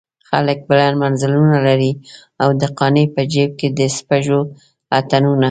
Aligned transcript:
خلک 0.29 0.57
بلند 0.69 0.95
منزلونه 1.03 1.57
لري 1.67 1.91
او 2.41 2.49
د 2.61 2.63
قانع 2.77 3.05
په 3.15 3.21
جيب 3.33 3.51
کې 3.59 3.67
د 3.77 3.79
سپږو 3.97 4.39
اتڼونه. 4.97 5.39